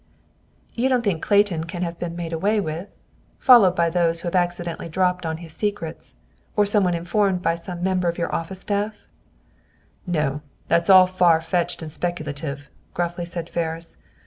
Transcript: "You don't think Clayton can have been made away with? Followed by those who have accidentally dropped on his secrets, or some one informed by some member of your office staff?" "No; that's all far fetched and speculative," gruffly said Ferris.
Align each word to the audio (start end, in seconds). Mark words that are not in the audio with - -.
"You 0.73 0.89
don't 0.89 1.03
think 1.03 1.21
Clayton 1.21 1.65
can 1.65 1.83
have 1.83 1.99
been 1.99 2.15
made 2.15 2.33
away 2.33 2.59
with? 2.59 2.89
Followed 3.37 3.75
by 3.75 3.91
those 3.91 4.21
who 4.21 4.27
have 4.29 4.33
accidentally 4.35 4.89
dropped 4.89 5.27
on 5.27 5.37
his 5.37 5.53
secrets, 5.53 6.15
or 6.55 6.65
some 6.65 6.83
one 6.83 6.95
informed 6.95 7.43
by 7.43 7.53
some 7.53 7.83
member 7.83 8.07
of 8.07 8.17
your 8.17 8.33
office 8.33 8.61
staff?" 8.61 9.09
"No; 10.07 10.41
that's 10.67 10.89
all 10.89 11.05
far 11.05 11.39
fetched 11.39 11.83
and 11.83 11.91
speculative," 11.91 12.71
gruffly 12.95 13.25
said 13.25 13.47
Ferris. 13.47 13.99